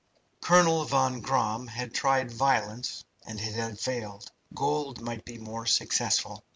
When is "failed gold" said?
3.79-4.99